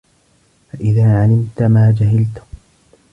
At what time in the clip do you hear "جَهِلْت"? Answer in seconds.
1.97-2.43